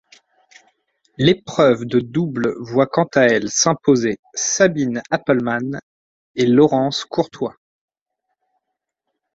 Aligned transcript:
L'épreuve 1.19 1.85
de 1.85 1.99
double 1.99 2.55
voit 2.59 2.87
quant 2.87 3.07
à 3.13 3.21
elle 3.25 3.51
s'imposer 3.51 4.17
Sabine 4.33 5.03
Appelmans 5.11 5.79
et 6.33 6.47
Laurence 6.47 7.05
Courtois. 7.05 7.55